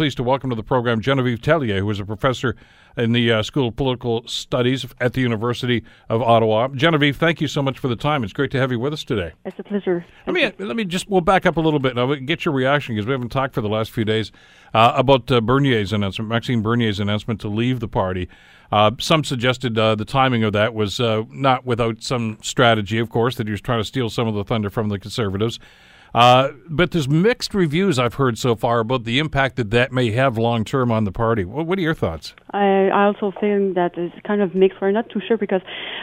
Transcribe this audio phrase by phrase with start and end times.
[0.00, 2.56] Pleased to welcome to the program Genevieve Tellier, who is a professor
[2.96, 6.68] in the uh, School of Political Studies at the University of Ottawa.
[6.68, 8.24] Genevieve, thank you so much for the time.
[8.24, 9.32] It's great to have you with us today.
[9.44, 10.06] It's a pleasure.
[10.26, 12.54] Let me let me just we'll back up a little bit and I'll get your
[12.54, 14.32] reaction because we haven't talked for the last few days
[14.72, 18.26] uh, about uh, Bernier's announcement, Maxime Bernier's announcement to leave the party.
[18.72, 23.10] Uh, some suggested uh, the timing of that was uh, not without some strategy, of
[23.10, 25.60] course, that he was trying to steal some of the thunder from the Conservatives.
[26.14, 30.10] Uh, but there's mixed reviews I've heard so far about the impact that that may
[30.12, 31.44] have long term on the party.
[31.44, 32.34] What, are your thoughts?
[32.50, 34.80] I, I also think that it's kind of mixed.
[34.80, 35.62] We're not too sure because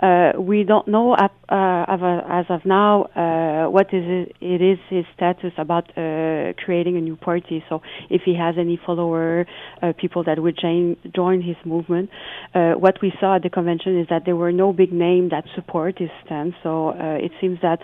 [0.00, 5.04] uh, we don't know uh, as of now uh, what is it, it is his
[5.14, 7.64] status about uh, creating a new party.
[7.68, 9.46] So if he has any follower,
[9.82, 12.10] uh, people that would join, join his movement.
[12.54, 15.98] what we saw at the convention is that there were no big names that support
[15.98, 16.54] his stance.
[16.62, 17.80] So it seems that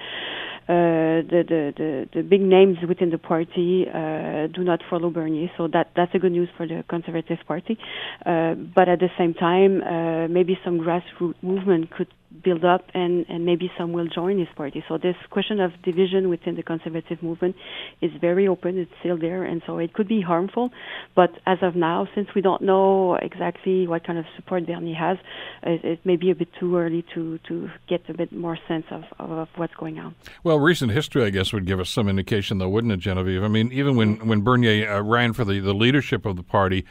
[0.66, 5.50] the, the, the, the big names within the party uh, do not follow Bernier.
[5.56, 7.78] So that, that's a good news for the Conservative Party.
[8.24, 12.08] Uh, but at the same time, uh, maybe some grassroots movement could
[12.42, 14.84] build up and, and maybe some will join his party.
[14.88, 17.56] So this question of division within the conservative movement
[18.00, 18.78] is very open.
[18.78, 19.44] It's still there.
[19.44, 20.70] And so it could be harmful.
[21.14, 25.18] But as of now, since we don't know exactly what kind of support Bernier has,
[25.62, 28.86] it, it may be a bit too early to, to get a bit more sense
[28.90, 30.14] of, of what's going on.
[30.42, 33.42] Well, recent history, I guess, would give us some indication, though, wouldn't it, Genevieve?
[33.42, 36.84] I mean, even when, when Bernier uh, ran for the, the leadership of the party,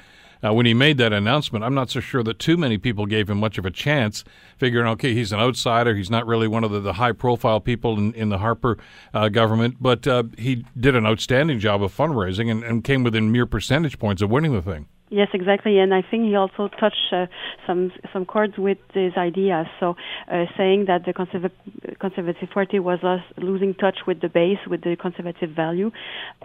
[0.43, 3.29] uh, when he made that announcement, I'm not so sure that too many people gave
[3.29, 4.23] him much of a chance,
[4.57, 5.95] figuring, okay, he's an outsider.
[5.95, 8.77] He's not really one of the, the high profile people in, in the Harper
[9.13, 13.31] uh, government, but uh, he did an outstanding job of fundraising and, and came within
[13.31, 14.87] mere percentage points of winning the thing.
[15.13, 17.27] Yes, exactly, and I think he also touched uh,
[17.67, 19.67] some some chords with his ideas.
[19.79, 19.93] So,
[20.27, 21.55] uh, saying that the conservative
[21.99, 25.91] conservative party was lost, losing touch with the base, with the conservative value,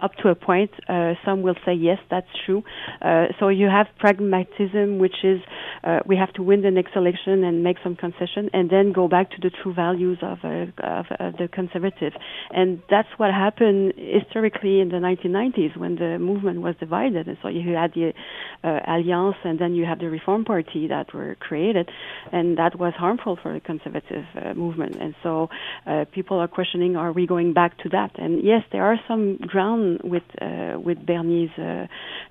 [0.03, 0.69] up to a point.
[0.87, 2.61] Uh, some will say yes, that's true.
[3.01, 5.41] Uh, so you have pragmatism, which is
[5.83, 9.07] uh, we have to win the next election and make some concession, and then go
[9.07, 12.13] back to the true values of, uh, of, of the conservative,
[12.51, 17.47] and that's what happened historically in the 1990s when the movement was divided, and so
[17.47, 18.13] you had the
[18.63, 21.89] uh, Alliance, and then you have the Reform Party that were created,
[22.31, 24.95] and that was harmful for the conservative uh, movement.
[24.99, 25.49] And so
[25.85, 28.11] uh, people are questioning: Are we going back to that?
[28.17, 31.87] And yes, there are some ground with uh, with Bernier's uh,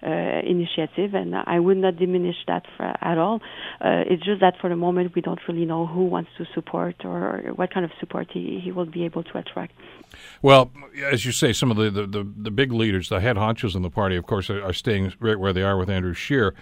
[0.06, 3.37] uh, initiative, and I would not diminish that for, at all.
[3.80, 7.04] Uh, it's just that for the moment we don't really know who wants to support
[7.04, 9.72] or what kind of support he, he will be able to attract.
[10.42, 10.70] Well,
[11.04, 13.82] as you say, some of the, the, the, the big leaders, the head honchos in
[13.82, 16.54] the party, of course, are, are staying right where they are with Andrew Scheer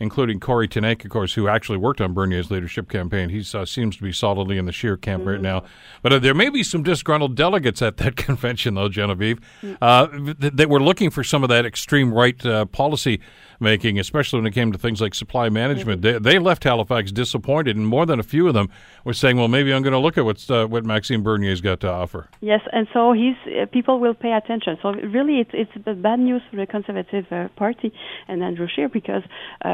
[0.00, 3.28] including Kory Teneycke, of course, who actually worked on Bernier's leadership campaign.
[3.30, 5.30] He uh, seems to be solidly in the Scheer camp mm-hmm.
[5.30, 5.64] right now.
[6.02, 9.74] But uh, there may be some disgruntled delegates at that convention, though, Genevieve, mm-hmm.
[9.80, 13.20] uh, th- that were looking for some of that extreme right uh, policy
[13.60, 16.02] making, especially when it came to things like supply management.
[16.02, 16.24] Mm-hmm.
[16.24, 18.68] They, they, left Halifax disappointed, and more than a few of them
[19.04, 21.80] were saying, "Well, maybe I'm going to look at what's uh, what Maxime Bernier's got
[21.80, 24.76] to offer." Yes, and so he's uh, people will pay attention.
[24.82, 27.92] So really, it's it's bad news for the Conservative uh, Party
[28.28, 29.22] and Andrew Scheer because
[29.64, 29.68] uh,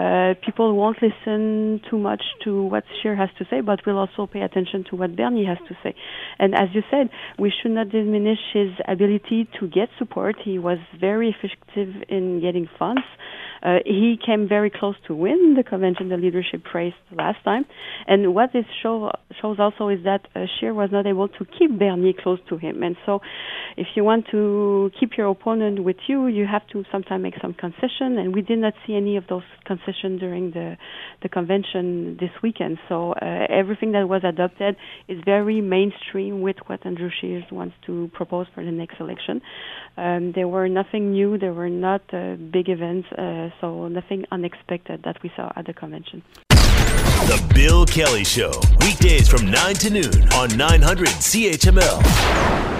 [0.45, 4.41] people won't listen too much to what Scheer has to say, but will also pay
[4.41, 5.95] attention to what Bernie has to say.
[6.39, 10.37] And as you said, we should not diminish his ability to get support.
[10.43, 13.03] He was very effective in getting funds.
[13.63, 17.67] Uh, he came very close to win the convention, the leadership race last time.
[18.07, 19.11] And what this show,
[19.43, 22.83] shows also is that uh, was not able to keep Bernier close to him.
[22.83, 23.21] And so,
[23.77, 27.53] if you want to keep your opponent with you, you have to sometimes make some
[27.53, 28.17] concession.
[28.19, 30.77] And we did not see any of those concessions during the
[31.23, 32.79] the convention this weekend.
[32.89, 34.77] So uh, everything that was adopted
[35.09, 39.43] is very mainstream with what Andrew Scheer's wants to propose for the next election.
[39.97, 41.39] Um, there were nothing new.
[41.39, 43.09] There were not uh, big events.
[43.13, 46.23] Uh, so nothing unexpected that we saw at the convention.
[47.27, 52.80] The Bill Kelly Show, weekdays from 9 to noon on 900 CHML.